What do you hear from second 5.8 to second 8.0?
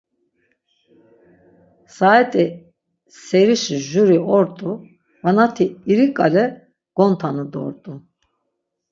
iri ǩale gontanu dort̆u.